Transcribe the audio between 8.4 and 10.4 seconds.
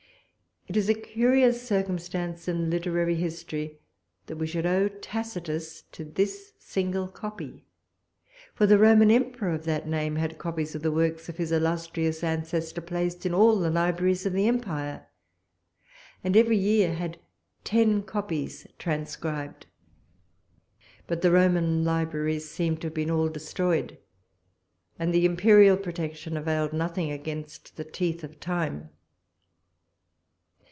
for the Roman emperor of that name had